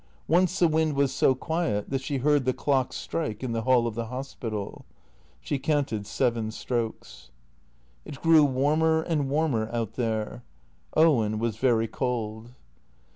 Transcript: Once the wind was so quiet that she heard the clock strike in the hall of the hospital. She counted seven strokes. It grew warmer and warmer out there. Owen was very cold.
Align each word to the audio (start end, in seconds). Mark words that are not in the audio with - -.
Once 0.27 0.57
the 0.57 0.67
wind 0.67 0.95
was 0.95 1.13
so 1.13 1.35
quiet 1.35 1.91
that 1.91 2.01
she 2.01 2.17
heard 2.17 2.43
the 2.43 2.53
clock 2.55 2.91
strike 2.91 3.43
in 3.43 3.51
the 3.51 3.61
hall 3.61 3.85
of 3.85 3.93
the 3.93 4.07
hospital. 4.07 4.83
She 5.41 5.59
counted 5.59 6.07
seven 6.07 6.49
strokes. 6.49 7.29
It 8.03 8.19
grew 8.19 8.43
warmer 8.43 9.03
and 9.03 9.29
warmer 9.29 9.69
out 9.71 9.93
there. 9.97 10.41
Owen 10.97 11.37
was 11.37 11.57
very 11.57 11.87
cold. 11.87 12.49